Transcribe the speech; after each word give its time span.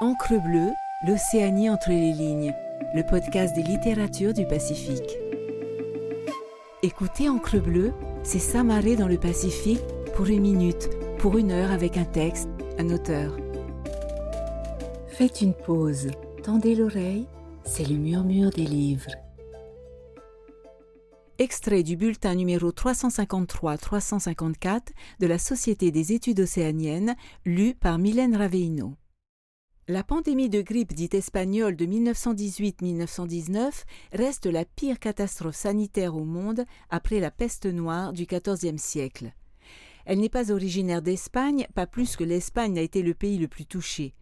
Encre 0.00 0.42
bleue, 0.42 0.72
l'Océanie 1.06 1.70
entre 1.70 1.90
les 1.90 2.12
lignes, 2.12 2.52
le 2.96 3.04
podcast 3.04 3.54
des 3.54 3.62
littératures 3.62 4.34
du 4.34 4.44
Pacifique. 4.44 5.16
Écoutez 6.82 7.28
Encre 7.28 7.62
bleue, 7.62 7.92
c'est 8.24 8.40
s'amarrer 8.40 8.96
dans 8.96 9.06
le 9.06 9.18
Pacifique 9.18 9.84
pour 10.16 10.26
une 10.26 10.40
minute, 10.40 10.90
pour 11.18 11.38
une 11.38 11.52
heure 11.52 11.70
avec 11.70 11.96
un 11.96 12.04
texte, 12.04 12.48
un 12.76 12.90
auteur. 12.90 13.36
Faites 15.06 15.42
une 15.42 15.54
pause, 15.54 16.08
tendez 16.42 16.74
l'oreille, 16.74 17.28
c'est 17.62 17.88
le 17.88 17.94
murmure 17.94 18.50
des 18.50 18.66
livres. 18.66 19.12
Extrait 21.38 21.84
du 21.84 21.96
bulletin 21.96 22.34
numéro 22.34 22.72
353-354 22.72 24.88
de 25.20 25.26
la 25.28 25.38
Société 25.38 25.92
des 25.92 26.12
études 26.12 26.40
océaniennes, 26.40 27.14
lu 27.44 27.76
par 27.76 27.98
Mylène 27.98 28.34
Raveino. 28.34 28.96
La 29.86 30.02
pandémie 30.02 30.48
de 30.48 30.62
grippe 30.62 30.94
dite 30.94 31.12
espagnole 31.12 31.76
de 31.76 31.84
1918-1919 31.84 33.84
reste 34.14 34.46
la 34.46 34.64
pire 34.64 34.98
catastrophe 34.98 35.56
sanitaire 35.56 36.16
au 36.16 36.24
monde 36.24 36.64
après 36.88 37.20
la 37.20 37.30
peste 37.30 37.66
noire 37.66 38.14
du 38.14 38.24
XIVe 38.24 38.78
siècle. 38.78 39.34
Elle 40.06 40.20
n'est 40.20 40.30
pas 40.30 40.50
originaire 40.50 41.02
d'Espagne, 41.02 41.66
pas 41.74 41.86
plus 41.86 42.16
que 42.16 42.24
l'Espagne 42.24 42.72
n'a 42.72 42.80
été 42.80 43.02
le 43.02 43.12
pays 43.12 43.36
le 43.36 43.46
plus 43.46 43.66
touché. 43.66 44.14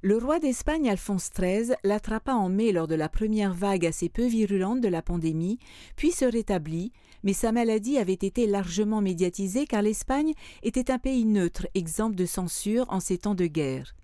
Le 0.00 0.16
roi 0.16 0.38
d'Espagne 0.38 0.88
Alphonse 0.88 1.28
XIII 1.38 1.74
l'attrapa 1.84 2.32
en 2.32 2.48
mai 2.48 2.72
lors 2.72 2.86
de 2.86 2.94
la 2.94 3.10
première 3.10 3.52
vague 3.52 3.84
assez 3.84 4.08
peu 4.08 4.24
virulente 4.24 4.80
de 4.80 4.88
la 4.88 5.02
pandémie, 5.02 5.58
puis 5.96 6.12
se 6.12 6.24
rétablit, 6.24 6.92
mais 7.24 7.34
sa 7.34 7.52
maladie 7.52 7.98
avait 7.98 8.14
été 8.14 8.46
largement 8.46 9.02
médiatisée 9.02 9.66
car 9.66 9.82
l'Espagne 9.82 10.32
était 10.62 10.90
un 10.90 10.98
pays 10.98 11.26
neutre, 11.26 11.66
exempt 11.74 12.16
de 12.16 12.24
censure 12.24 12.86
en 12.88 13.00
ces 13.00 13.18
temps 13.18 13.34
de 13.34 13.44
guerre. 13.44 13.94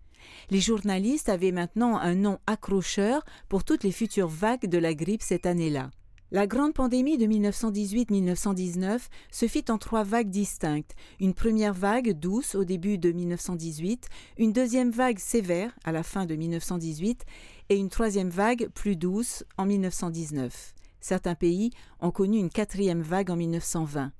Les 0.50 0.60
journalistes 0.60 1.28
avaient 1.28 1.52
maintenant 1.52 1.96
un 1.96 2.14
nom 2.14 2.38
accrocheur 2.46 3.24
pour 3.48 3.64
toutes 3.64 3.84
les 3.84 3.92
futures 3.92 4.28
vagues 4.28 4.66
de 4.66 4.78
la 4.78 4.94
grippe 4.94 5.22
cette 5.22 5.46
année-là. 5.46 5.90
La 6.34 6.48
grande 6.48 6.74
pandémie 6.74 7.16
de 7.16 7.26
1918-1919 7.26 9.02
se 9.30 9.46
fit 9.46 9.64
en 9.68 9.78
trois 9.78 10.02
vagues 10.02 10.30
distinctes. 10.30 10.96
Une 11.20 11.32
première 11.32 11.74
vague 11.74 12.18
douce 12.18 12.56
au 12.56 12.64
début 12.64 12.98
de 12.98 13.12
1918, 13.12 14.08
une 14.38 14.52
deuxième 14.52 14.90
vague 14.90 15.20
sévère 15.20 15.70
à 15.84 15.92
la 15.92 16.02
fin 16.02 16.26
de 16.26 16.34
1918 16.34 17.24
et 17.68 17.76
une 17.76 17.88
troisième 17.88 18.30
vague 18.30 18.68
plus 18.74 18.96
douce 18.96 19.44
en 19.58 19.66
1919. 19.66 20.74
Certains 21.00 21.36
pays 21.36 21.70
ont 22.00 22.10
connu 22.10 22.38
une 22.38 22.50
quatrième 22.50 23.02
vague 23.02 23.30
en 23.30 23.36
1920. 23.36 24.10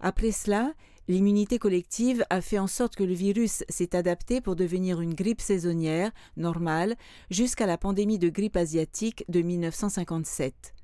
Après 0.00 0.32
cela, 0.32 0.72
l'immunité 1.10 1.58
collective 1.58 2.24
a 2.30 2.40
fait 2.40 2.60
en 2.60 2.68
sorte 2.68 2.94
que 2.94 3.02
le 3.02 3.14
virus 3.14 3.64
s'est 3.68 3.96
adapté 3.96 4.40
pour 4.40 4.54
devenir 4.54 5.00
une 5.00 5.14
grippe 5.14 5.40
saisonnière, 5.40 6.12
normale, 6.36 6.94
jusqu'à 7.30 7.66
la 7.66 7.76
pandémie 7.76 8.18
de 8.18 8.28
grippe 8.28 8.56
asiatique 8.56 9.24
de 9.28 9.42
1957 9.42 10.74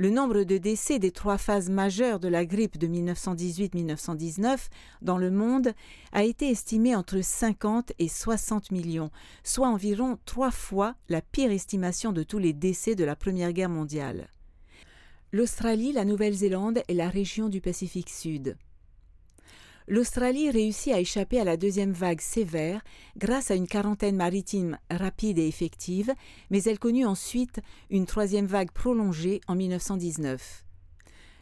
le 0.00 0.10
nombre 0.10 0.44
de 0.44 0.58
décès 0.58 1.00
des 1.00 1.10
trois 1.10 1.38
phases 1.38 1.70
majeures 1.70 2.20
de 2.20 2.28
la 2.28 2.46
grippe 2.46 2.78
de 2.78 2.86
1918-1919 2.86 4.68
dans 5.02 5.18
le 5.18 5.32
monde 5.32 5.72
a 6.12 6.22
été 6.22 6.48
estimé 6.50 6.94
entre 6.94 7.20
50 7.20 7.94
et 7.98 8.06
60 8.06 8.70
millions, 8.70 9.10
soit 9.42 9.66
environ 9.66 10.16
trois 10.24 10.52
fois 10.52 10.94
la 11.08 11.20
pire 11.20 11.50
estimation 11.50 12.12
de 12.12 12.22
tous 12.22 12.38
les 12.38 12.52
décès 12.52 12.94
de 12.94 13.02
la 13.02 13.16
Première 13.16 13.52
Guerre 13.52 13.70
mondiale. 13.70 14.28
L'Australie, 15.32 15.90
la 15.90 16.04
Nouvelle-Zélande 16.04 16.80
et 16.86 16.94
la 16.94 17.08
région 17.08 17.48
du 17.48 17.60
Pacifique 17.60 18.10
Sud 18.10 18.56
l'Australie 19.88 20.50
réussit 20.50 20.92
à 20.92 21.00
échapper 21.00 21.40
à 21.40 21.44
la 21.44 21.56
deuxième 21.56 21.92
vague 21.92 22.20
sévère 22.20 22.82
grâce 23.16 23.50
à 23.50 23.54
une 23.54 23.66
quarantaine 23.66 24.16
maritime 24.16 24.78
rapide 24.90 25.38
et 25.38 25.48
effective, 25.48 26.12
mais 26.50 26.62
elle 26.64 26.78
connut 26.78 27.06
ensuite 27.06 27.60
une 27.88 28.04
troisième 28.04 28.46
vague 28.46 28.70
prolongée 28.70 29.40
en 29.48 29.54
1919. 29.54 30.64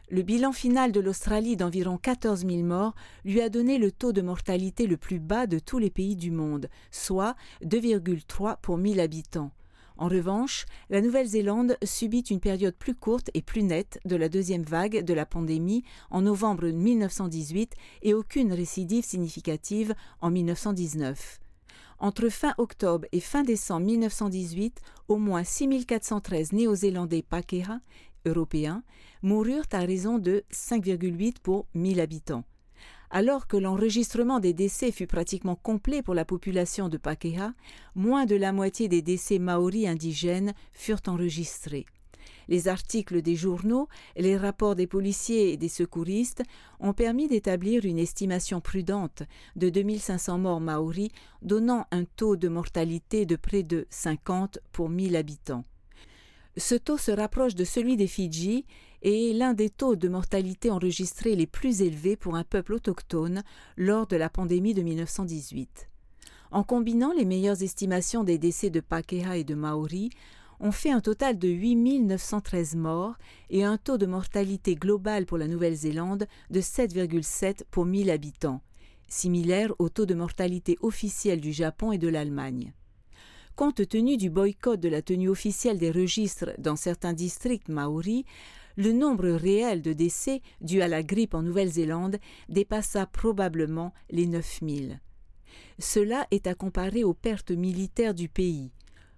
Le 0.08 0.22
bilan 0.22 0.52
final 0.52 0.92
de 0.92 1.00
l'Australie 1.00 1.56
d'environ 1.56 1.98
14 1.98 2.46
000 2.46 2.62
morts 2.62 2.94
lui 3.24 3.40
a 3.40 3.48
donné 3.48 3.78
le 3.78 3.90
taux 3.90 4.12
de 4.12 4.22
mortalité 4.22 4.86
le 4.86 4.96
plus 4.96 5.18
bas 5.18 5.48
de 5.48 5.58
tous 5.58 5.78
les 5.78 5.90
pays 5.90 6.14
du 6.14 6.30
monde, 6.30 6.68
soit 6.92 7.34
2,3 7.64 8.58
pour 8.62 8.78
1000 8.78 9.00
habitants. 9.00 9.50
En 9.98 10.08
revanche, 10.08 10.66
la 10.90 11.00
Nouvelle-Zélande 11.00 11.78
subit 11.82 12.20
une 12.20 12.40
période 12.40 12.74
plus 12.74 12.94
courte 12.94 13.30
et 13.32 13.40
plus 13.40 13.62
nette 13.62 13.98
de 14.04 14.16
la 14.16 14.28
deuxième 14.28 14.62
vague 14.62 15.02
de 15.02 15.14
la 15.14 15.24
pandémie 15.24 15.84
en 16.10 16.22
novembre 16.22 16.66
1918 16.66 17.74
et 18.02 18.12
aucune 18.12 18.52
récidive 18.52 19.04
significative 19.04 19.94
en 20.20 20.30
1919. 20.30 21.40
Entre 21.98 22.28
fin 22.28 22.54
octobre 22.58 23.06
et 23.12 23.20
fin 23.20 23.42
décembre 23.42 23.86
1918, 23.86 24.82
au 25.08 25.16
moins 25.16 25.44
6413 25.44 26.52
Néo-Zélandais 26.52 27.22
Pakeha, 27.22 27.80
européens, 28.26 28.82
moururent 29.22 29.64
à 29.72 29.78
raison 29.78 30.18
de 30.18 30.44
5,8 30.52 31.36
pour 31.42 31.66
1000 31.74 32.00
habitants. 32.00 32.44
Alors 33.10 33.46
que 33.46 33.56
l'enregistrement 33.56 34.40
des 34.40 34.52
décès 34.52 34.90
fut 34.90 35.06
pratiquement 35.06 35.56
complet 35.56 36.02
pour 36.02 36.14
la 36.14 36.24
population 36.24 36.88
de 36.88 36.96
Pakeha, 36.96 37.52
moins 37.94 38.26
de 38.26 38.36
la 38.36 38.52
moitié 38.52 38.88
des 38.88 39.02
décès 39.02 39.38
maoris 39.38 39.86
indigènes 39.86 40.54
furent 40.72 41.02
enregistrés. 41.06 41.86
Les 42.48 42.68
articles 42.68 43.22
des 43.22 43.34
journaux 43.34 43.88
les 44.16 44.36
rapports 44.36 44.76
des 44.76 44.86
policiers 44.86 45.52
et 45.52 45.56
des 45.56 45.68
secouristes 45.68 46.42
ont 46.80 46.92
permis 46.92 47.28
d'établir 47.28 47.84
une 47.84 47.98
estimation 47.98 48.60
prudente 48.60 49.22
de 49.56 49.68
2500 49.68 50.38
morts 50.38 50.60
maoris, 50.60 51.10
donnant 51.42 51.86
un 51.90 52.04
taux 52.04 52.36
de 52.36 52.48
mortalité 52.48 53.26
de 53.26 53.36
près 53.36 53.62
de 53.62 53.86
50 53.90 54.60
pour 54.72 54.88
1000 54.88 55.16
habitants. 55.16 55.64
Ce 56.56 56.74
taux 56.74 56.96
se 56.96 57.10
rapproche 57.10 57.54
de 57.54 57.64
celui 57.64 57.96
des 57.96 58.06
Fidji 58.06 58.64
et 59.06 59.32
l'un 59.32 59.54
des 59.54 59.70
taux 59.70 59.94
de 59.94 60.08
mortalité 60.08 60.68
enregistrés 60.68 61.36
les 61.36 61.46
plus 61.46 61.80
élevés 61.80 62.16
pour 62.16 62.34
un 62.34 62.42
peuple 62.42 62.74
autochtone 62.74 63.44
lors 63.76 64.08
de 64.08 64.16
la 64.16 64.28
pandémie 64.28 64.74
de 64.74 64.82
1918. 64.82 65.88
En 66.50 66.64
combinant 66.64 67.12
les 67.12 67.24
meilleures 67.24 67.62
estimations 67.62 68.24
des 68.24 68.36
décès 68.36 68.68
de 68.68 68.80
Pakeha 68.80 69.36
et 69.36 69.44
de 69.44 69.54
Maori, 69.54 70.10
on 70.58 70.72
fait 70.72 70.90
un 70.90 71.00
total 71.00 71.38
de 71.38 71.46
8 71.46 72.00
913 72.00 72.74
morts 72.74 73.14
et 73.48 73.62
un 73.62 73.76
taux 73.76 73.96
de 73.96 74.06
mortalité 74.06 74.74
global 74.74 75.24
pour 75.24 75.38
la 75.38 75.46
Nouvelle-Zélande 75.46 76.26
de 76.50 76.60
7,7 76.60 77.62
pour 77.70 77.84
1000 77.84 78.10
habitants, 78.10 78.60
similaire 79.06 79.72
au 79.78 79.88
taux 79.88 80.06
de 80.06 80.14
mortalité 80.14 80.78
officiel 80.80 81.40
du 81.40 81.52
Japon 81.52 81.92
et 81.92 81.98
de 81.98 82.08
l'Allemagne. 82.08 82.72
Compte 83.54 83.88
tenu 83.88 84.16
du 84.16 84.30
boycott 84.30 84.80
de 84.80 84.88
la 84.88 85.00
tenue 85.00 85.28
officielle 85.28 85.78
des 85.78 85.92
registres 85.92 86.50
dans 86.58 86.76
certains 86.76 87.12
districts 87.12 87.68
maoris, 87.68 88.24
le 88.76 88.92
nombre 88.92 89.28
réel 89.28 89.82
de 89.82 89.92
décès 89.92 90.42
dus 90.60 90.82
à 90.82 90.88
la 90.88 91.02
grippe 91.02 91.34
en 91.34 91.42
Nouvelle-Zélande 91.42 92.18
dépassa 92.48 93.06
probablement 93.06 93.92
les 94.10 94.26
9000. 94.26 95.00
Cela 95.78 96.26
est 96.30 96.46
à 96.46 96.54
comparer 96.54 97.04
aux 97.04 97.14
pertes 97.14 97.50
militaires 97.50 98.14
du 98.14 98.28
pays, 98.28 98.72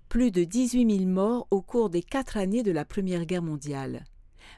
plus 0.09 0.31
de 0.31 0.45
18 0.45 0.99
000 0.99 1.11
morts 1.11 1.47
au 1.51 1.63
cours 1.63 1.91
des 1.91 2.03
quatre 2.03 2.37
années 2.37 2.63
de 2.63 2.73
la 2.73 2.85
Première 2.85 3.27
Guerre 3.27 3.43
mondiale. 3.43 4.05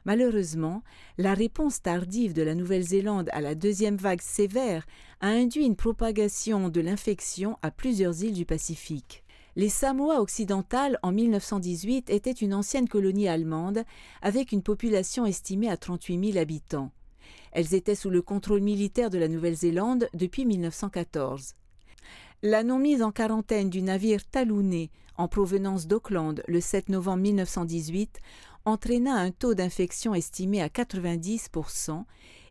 Malheureusement, 0.05 0.83
la 1.19 1.34
réponse 1.34 1.83
tardive 1.83 2.33
de 2.33 2.43
la 2.43 2.55
Nouvelle-Zélande 2.55 3.28
à 3.33 3.41
la 3.41 3.55
deuxième 3.55 3.97
vague 3.97 4.22
sévère 4.22 4.87
a 5.21 5.28
induit 5.28 5.65
une 5.65 5.77
propagation 5.77 6.69
de 6.69 6.81
l'infection 6.81 7.59
à 7.62 7.71
plusieurs 7.71 8.22
îles 8.22 8.34
du 8.34 8.44
Pacifique. 8.44 9.25
Les 9.56 9.69
Samoa 9.69 10.21
occidentales 10.21 10.99
en 11.03 11.11
1918 11.11 12.09
étaient 12.11 12.31
une 12.31 12.55
ancienne 12.55 12.88
colonie 12.88 13.27
allemande 13.27 13.84
avec 14.22 14.53
une 14.53 14.62
population 14.62 15.27
estimée 15.27 15.69
à 15.69 15.77
38 15.77 16.33
000 16.33 16.38
habitants. 16.38 16.93
Elles 17.50 17.75
étaient 17.75 17.97
sous 17.97 18.10
le 18.10 18.22
contrôle 18.22 18.60
militaire 18.60 19.10
de 19.10 19.19
la 19.19 19.27
Nouvelle-Zélande 19.27 20.09
depuis 20.15 20.47
1914. 20.47 21.55
La 22.43 22.62
non-mise 22.62 23.03
en 23.03 23.10
quarantaine 23.10 23.71
du 23.71 23.83
navire 23.83 24.24
talonné 24.24 24.91
en 25.16 25.27
provenance 25.27 25.89
d'Auckland 25.89 26.42
le 26.47 26.60
7 26.60 26.89
novembre 26.89 27.22
1918 27.22 28.21
entraîna 28.65 29.16
un 29.16 29.33
taux 29.33 29.54
d'infection 29.54 30.15
estimé 30.15 30.63
à 30.63 30.69
90% 30.69 32.04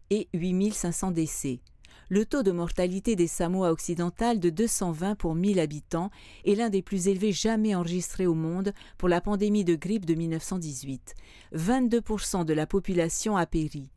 et 0.10 0.28
8500 0.34 1.12
décès 1.12 1.62
le 2.10 2.26
taux 2.26 2.42
de 2.42 2.52
mortalité 2.52 3.16
des 3.16 3.28
Samoa 3.28 3.72
occidentales 3.72 4.40
de 4.40 4.50
220 4.50 5.14
pour 5.14 5.36
1000 5.36 5.60
habitants 5.60 6.10
est 6.44 6.56
l'un 6.56 6.70
des 6.70 6.82
plus 6.82 7.08
élevés 7.08 7.32
jamais 7.32 7.76
enregistrés 7.76 8.26
au 8.26 8.34
monde 8.34 8.74
pour 8.98 9.10
la 9.10 9.22
pandémie 9.22 9.64
de 9.64 9.76
grippe 9.76 10.08
de 10.08 10.16
1918. 10.16 11.14
22% 11.54 12.46
de 12.46 12.54
la 12.54 12.66
population 12.66 13.38
a 13.38 13.46
péri. 13.46 13.92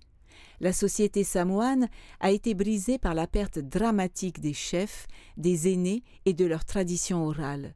La 0.60 0.74
société 0.74 1.24
samoane 1.24 1.88
a 2.20 2.30
été 2.30 2.52
brisée 2.52 2.98
par 2.98 3.14
la 3.14 3.26
perte 3.26 3.58
dramatique 3.58 4.40
des 4.40 4.52
chefs, 4.52 5.08
des 5.38 5.72
aînés 5.72 6.04
et 6.26 6.34
de 6.34 6.44
leur 6.44 6.66
tradition 6.66 7.26
orale. 7.26 7.74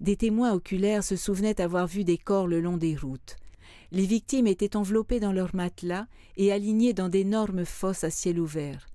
Des 0.00 0.16
témoins 0.16 0.52
oculaires 0.52 1.04
se 1.04 1.14
souvenaient 1.14 1.60
avoir 1.60 1.86
vu 1.86 2.02
des 2.02 2.18
corps 2.18 2.48
le 2.48 2.60
long 2.60 2.76
des 2.76 2.96
routes. 2.96 3.36
Les 3.92 4.04
victimes 4.04 4.48
étaient 4.48 4.76
enveloppées 4.76 5.20
dans 5.20 5.32
leurs 5.32 5.54
matelas 5.54 6.08
et 6.36 6.50
alignées 6.50 6.92
dans 6.92 7.08
d'énormes 7.08 7.64
fosses 7.64 8.02
à 8.02 8.10
ciel 8.10 8.40
ouvert 8.40 8.88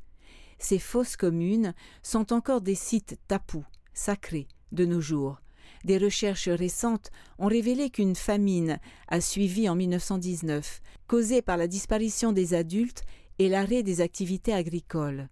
ces 0.61 0.79
fosses 0.79 1.17
communes 1.17 1.73
sont 2.03 2.31
encore 2.33 2.61
des 2.61 2.75
sites 2.75 3.17
tapous, 3.27 3.65
sacrés, 3.93 4.47
de 4.71 4.85
nos 4.85 5.01
jours. 5.01 5.41
Des 5.83 5.97
recherches 5.97 6.49
récentes 6.49 7.09
ont 7.39 7.47
révélé 7.47 7.89
qu'une 7.89 8.15
famine 8.15 8.79
a 9.07 9.19
suivi 9.19 9.67
en 9.67 9.75
1919, 9.75 10.81
causée 11.07 11.41
par 11.41 11.57
la 11.57 11.67
disparition 11.67 12.31
des 12.31 12.53
adultes 12.53 13.03
et 13.39 13.49
l'arrêt 13.49 13.81
des 13.81 14.01
activités 14.01 14.53
agricoles. 14.53 15.27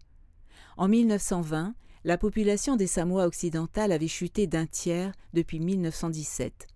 En 0.77 0.87
1920, 0.87 1.75
la 2.05 2.17
population 2.17 2.75
des 2.75 2.87
Samoa 2.87 3.27
occidentales 3.27 3.91
avait 3.91 4.07
chuté 4.07 4.47
d'un 4.47 4.65
tiers 4.65 5.13
depuis 5.33 5.59
1917. 5.59 6.67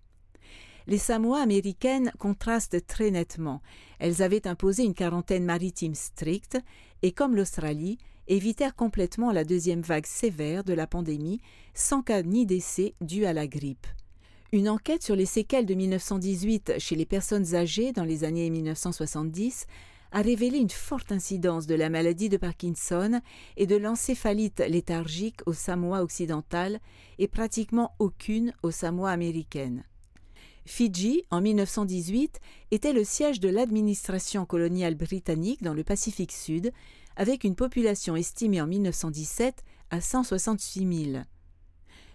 Les 0.86 0.98
Samoa 0.98 1.40
américaines 1.40 2.12
contrastent 2.20 2.86
très 2.86 3.10
nettement. 3.10 3.62
Elles 4.00 4.22
avaient 4.22 4.48
imposé 4.48 4.84
une 4.84 4.94
quarantaine 4.94 5.46
maritime 5.46 5.96
stricte 5.96 6.60
et, 7.02 7.14
comme 7.14 7.36
l'Australie, 7.36 7.98
évitèrent 8.28 8.76
complètement 8.76 9.32
la 9.32 9.44
deuxième 9.44 9.82
vague 9.82 10.06
sévère 10.06 10.64
de 10.64 10.74
la 10.74 10.88
pandémie 10.88 11.40
sans 11.74 12.02
cas 12.02 12.24
ni 12.24 12.46
décès 12.46 12.94
dus 13.02 13.26
à 13.26 13.34
la 13.34 13.48
grippe. 13.48 13.88
Une 14.52 14.70
enquête 14.70 15.02
sur 15.02 15.16
les 15.16 15.26
séquelles 15.26 15.66
de 15.66 15.74
1918 15.74 16.74
chez 16.78 16.96
les 16.96 17.06
personnes 17.06 17.56
âgées 17.56 17.92
dans 17.92 18.04
les 18.04 18.24
années 18.24 18.50
1970 18.50 19.66
a 20.12 20.22
révélé 20.22 20.60
une 20.60 20.70
forte 20.70 21.12
incidence 21.12 21.66
de 21.66 21.74
la 21.74 21.90
maladie 21.90 22.30
de 22.30 22.38
Parkinson 22.38 23.20
et 23.58 23.66
de 23.66 23.76
l'encéphalite 23.76 24.60
léthargique 24.60 25.40
au 25.48 25.54
Samoa 25.54 26.04
occidental 26.04 26.80
et 27.18 27.28
pratiquement 27.28 27.96
aucune 27.98 28.54
au 28.62 28.70
Samoa 28.70 29.10
américaine. 29.10 29.84
Fidji, 30.66 31.24
en 31.30 31.42
1918, 31.42 32.40
était 32.72 32.94
le 32.94 33.04
siège 33.04 33.40
de 33.40 33.50
l'administration 33.50 34.46
coloniale 34.46 34.96
britannique 34.96 35.62
dans 35.62 35.74
le 35.74 35.84
Pacifique 35.84 36.32
Sud, 36.32 36.72
avec 37.16 37.44
une 37.44 37.56
population 37.56 38.16
estimée 38.16 38.62
en 38.62 38.68
1917 38.68 39.64
à 39.90 40.02
166 40.02 41.12
000. 41.12 41.24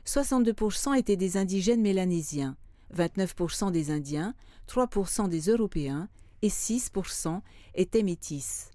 62% 0.06 0.96
étaient 0.96 1.16
des 1.16 1.36
indigènes 1.36 1.82
mélanésiens, 1.82 2.56
29% 2.96 3.70
des 3.70 3.90
Indiens, 3.90 4.34
3% 4.68 5.28
des 5.28 5.50
Européens 5.50 6.08
et 6.42 6.48
6% 6.48 7.40
étaient 7.74 8.02
métis. 8.02 8.70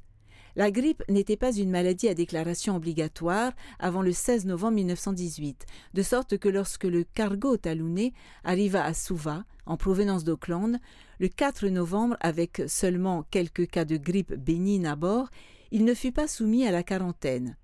La 0.56 0.70
grippe 0.70 1.04
n'était 1.10 1.38
pas 1.38 1.52
une 1.52 1.72
maladie 1.72 2.08
à 2.08 2.14
déclaration 2.14 2.76
obligatoire 2.76 3.54
avant 3.80 4.04
le 4.04 4.12
16 4.12 4.46
novembre 4.46 4.76
1918, 4.76 5.66
de 5.96 6.02
sorte 6.04 6.38
que 6.38 6.48
lorsque 6.48 6.84
le 6.84 7.04
cargo 7.04 7.58
talonné 7.58 8.14
arriva 8.44 8.84
à 8.84 8.94
Suva, 8.94 9.46
en 9.66 9.78
provenance 9.78 10.24
d'Auckland, 10.24 10.80
le 11.20 11.28
4 11.28 11.68
novembre 11.70 12.18
avec 12.20 12.62
seulement 12.68 13.24
quelques 13.32 13.68
cas 13.68 13.86
de 13.86 13.98
grippe 13.98 14.36
bénigne 14.36 14.86
à 14.86 14.96
bord, 14.96 15.30
il 15.74 15.86
ne 15.86 15.96
fut 15.96 16.12
pas 16.12 16.28
soumis 16.28 16.68
à 16.68 16.72
la 16.72 16.84
quarantaine. 16.84 17.58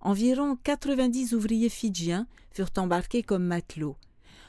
Environ 0.00 0.56
90 0.62 1.34
ouvriers 1.34 1.68
fidjiens 1.68 2.28
furent 2.52 2.70
embarqués 2.76 3.24
comme 3.24 3.42
matelots. 3.42 3.96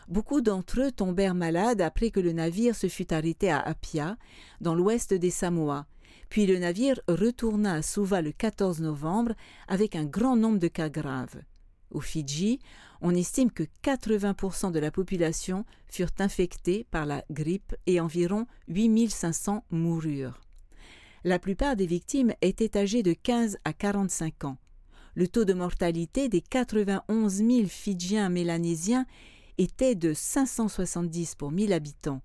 Beaucoup 0.08 0.40
d'entre 0.40 0.82
eux 0.82 0.92
tombèrent 0.92 1.34
malades 1.34 1.82
après 1.82 2.12
que 2.12 2.20
le 2.20 2.32
navire 2.32 2.76
se 2.76 2.88
fut 2.88 3.12
arrêté 3.12 3.50
à 3.50 3.60
Apia, 3.60 4.18
dans 4.62 4.76
l'ouest 4.76 5.16
des 5.16 5.32
Samoa. 5.32 5.88
Puis 6.30 6.46
le 6.46 6.60
navire 6.60 7.02
retourna 7.08 7.74
à 7.74 7.82
Suva 7.82 8.22
le 8.22 8.32
14 8.32 8.82
novembre 8.82 9.34
avec 9.68 9.96
un 9.96 10.06
grand 10.06 10.36
nombre 10.36 10.60
de 10.60 10.68
cas 10.68 10.90
graves. 10.90 11.42
Aux 11.90 12.02
Fidji, 12.02 12.60
on 13.02 13.16
estime 13.16 13.50
que 13.50 13.64
80% 13.84 14.72
de 14.72 14.80
la 14.80 14.92
population 14.92 15.66
furent 15.88 16.14
infectés 16.20 16.86
par 16.92 17.08
la 17.08 17.26
grippe 17.32 17.76
et 17.88 18.00
environ 18.00 18.46
8500 18.68 19.66
moururent. 19.72 20.40
La 21.24 21.38
plupart 21.38 21.76
des 21.76 21.86
victimes 21.86 22.34
étaient 22.42 22.78
âgées 22.78 23.04
de 23.04 23.14
15 23.14 23.58
à 23.64 23.74
45 23.74 24.46
ans. 24.46 24.58
Le 25.14 25.28
taux 25.28 25.46
de 25.46 25.54
mortalité 25.54 26.30
des 26.30 26.42
91 26.42 27.34
000 27.34 27.68
Fidjiens 27.68 28.30
mélanésiens 28.30 29.06
était 29.58 29.94
de 29.94 30.14
570 30.14 31.36
pour 31.36 31.52
1000 31.52 31.74
habitants. 31.74 32.22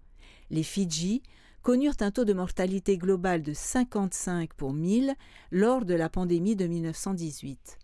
Les 0.50 0.62
Fidji 0.62 1.22
connurent 1.62 1.96
un 2.00 2.10
taux 2.10 2.24
de 2.24 2.32
mortalité 2.32 2.96
global 2.96 3.42
de 3.42 3.52
55 3.52 4.54
pour 4.54 4.72
1000 4.72 5.14
lors 5.50 5.84
de 5.84 5.94
la 5.94 6.08
pandémie 6.08 6.56
de 6.56 6.66
1918. 6.66 7.78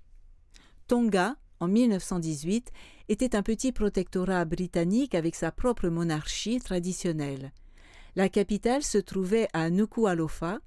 Tonga, 0.86 1.36
en 1.60 1.68
1918, 1.68 2.70
était 3.08 3.36
un 3.36 3.42
petit 3.42 3.72
protectorat 3.72 4.44
britannique 4.44 5.14
avec 5.14 5.34
sa 5.34 5.52
propre 5.52 5.88
monarchie 5.88 6.60
traditionnelle. 6.60 7.52
La 8.14 8.28
capitale 8.28 8.82
se 8.82 8.98
trouvait 8.98 9.48
à 9.52 9.68
Nuku'alofa, 9.68 10.60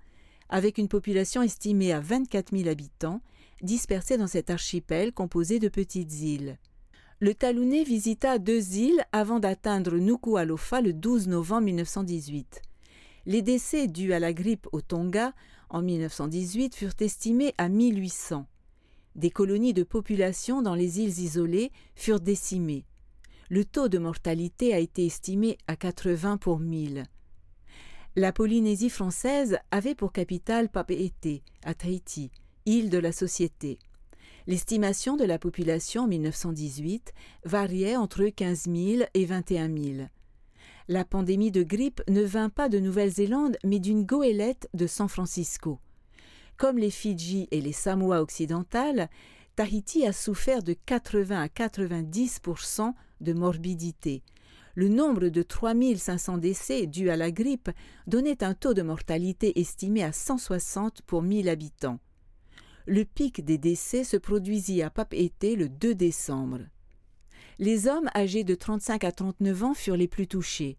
avec 0.50 0.78
une 0.78 0.88
population 0.88 1.42
estimée 1.42 1.92
à 1.92 2.00
24 2.00 2.56
000 2.56 2.70
habitants, 2.70 3.22
dispersés 3.62 4.18
dans 4.18 4.28
cet 4.28 4.50
archipel 4.50 5.12
composé 5.12 5.60
de 5.60 5.70
petites 5.70 6.22
îles. 6.22 6.58
Le 7.20 7.34
Talouné 7.34 7.84
visita 7.84 8.40
deux 8.40 8.76
îles 8.76 9.02
avant 9.12 9.40
d'atteindre 9.40 9.98
Nuku'alofa 9.98 10.82
le 10.82 10.94
12 10.94 11.30
novembre 11.30 11.66
1918. 11.66 12.62
Les 13.26 13.42
décès 13.42 13.88
dus 13.88 14.14
à 14.14 14.20
la 14.20 14.34
grippe 14.34 14.68
au 14.72 14.82
Tonga 14.82 15.34
en 15.70 15.82
1918 15.82 16.76
furent 16.76 16.94
estimés 17.00 17.54
à 17.58 17.70
1800. 17.70 18.46
Des 19.16 19.30
colonies 19.30 19.74
de 19.74 19.84
population 19.84 20.62
dans 20.62 20.76
les 20.76 21.00
îles 21.00 21.20
isolées 21.20 21.72
furent 21.96 22.20
décimées. 22.20 22.86
Le 23.50 23.64
taux 23.64 23.88
de 23.88 23.98
mortalité 23.98 24.74
a 24.74 24.80
été 24.80 25.06
estimé 25.06 25.58
à 25.68 25.76
80 25.76 26.38
pour 26.38 26.60
1000. 26.60 27.06
La 28.18 28.32
Polynésie 28.32 28.90
française 28.90 29.58
avait 29.72 29.94
pour 29.94 30.14
capitale 30.14 30.70
Papeete, 30.70 31.44
à 31.66 31.74
Tahiti, 31.74 32.32
île 32.66 32.90
de 32.90 32.98
la 32.98 33.12
société. 33.12 33.78
L'estimation 34.48 35.18
de 35.18 35.26
la 35.26 35.38
population 35.38 36.04
en 36.04 36.08
1918 36.08 37.14
variait 37.44 37.98
entre 37.98 38.24
15 38.24 38.68
000 38.74 39.04
et 39.14 39.26
21 39.26 39.68
000. 39.68 40.08
La 40.88 41.04
pandémie 41.04 41.52
de 41.52 41.62
grippe 41.62 42.02
ne 42.08 42.22
vint 42.22 42.48
pas 42.48 42.70
de 42.70 42.80
Nouvelle-Zélande, 42.80 43.58
mais 43.66 43.80
d'une 43.80 44.06
goélette 44.06 44.70
de 44.74 44.88
San 44.88 45.10
Francisco. 45.10 45.80
Comme 46.56 46.78
les 46.78 46.92
Fidji 46.92 47.50
et 47.52 47.60
les 47.60 47.74
Samoa 47.74 48.22
occidentales, 48.22 49.10
Tahiti 49.58 50.08
a 50.08 50.14
souffert 50.14 50.64
de 50.64 50.72
80 50.86 51.42
à 51.42 51.48
90% 51.48 52.94
de 53.20 53.34
morbidité, 53.34 54.24
le 54.76 54.90
nombre 54.90 55.30
de 55.30 55.42
3500 55.42 56.38
décès 56.38 56.86
dus 56.86 57.10
à 57.10 57.16
la 57.16 57.32
grippe 57.32 57.70
donnait 58.08 58.44
un 58.44 58.54
taux 58.54 58.74
de 58.74 58.82
mortalité 58.82 59.60
estimé 59.60 60.04
à 60.04 60.12
160 60.12 61.02
pour 61.02 61.22
1000 61.22 61.50
habitants. 61.50 62.00
Le 62.86 63.04
pic 63.04 63.44
des 63.44 63.58
décès 63.58 64.04
se 64.04 64.18
produisit 64.18 64.84
à 64.84 64.90
Papeete 64.90 65.56
le 65.58 65.70
2 65.70 65.96
décembre. 65.96 66.60
Les 67.58 67.88
hommes 67.88 68.10
âgés 68.14 68.44
de 68.44 68.54
35 68.54 69.04
à 69.06 69.12
39 69.12 69.64
ans 69.64 69.74
furent 69.74 69.96
les 69.96 70.10
plus 70.10 70.28
touchés. 70.28 70.78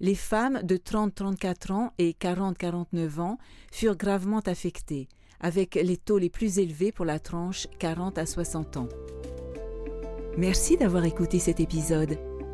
Les 0.00 0.14
femmes 0.14 0.62
de 0.62 0.76
30-34 0.76 1.72
ans 1.72 1.92
et 1.98 2.12
40-49 2.12 3.20
ans 3.20 3.38
furent 3.72 3.96
gravement 3.96 4.40
affectées, 4.40 5.08
avec 5.40 5.74
les 5.74 5.96
taux 5.96 6.18
les 6.18 6.30
plus 6.30 6.60
élevés 6.60 6.92
pour 6.92 7.04
la 7.04 7.18
tranche 7.18 7.66
40 7.80 8.18
à 8.18 8.26
60 8.26 8.76
ans. 8.76 8.88
Merci 10.38 10.76
d'avoir 10.76 11.04
écouté 11.04 11.40
cet 11.40 11.60
épisode. 11.60 12.31